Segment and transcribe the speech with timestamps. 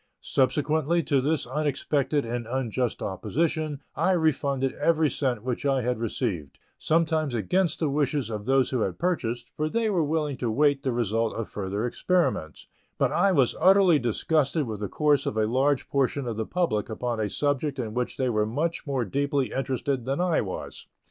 [0.21, 6.57] Subsequently to this unexpected and unjust opposition, I refunded every cent which I had received,
[6.79, 10.81] sometimes against the wishes of those who had purchased, for they were willing to wait
[10.81, 12.65] the result of further experiments;
[12.97, 16.89] but I was utterly disgusted with the course of a large portion of the public
[16.89, 20.87] upon a subject in which they were much more deeply interested than I was.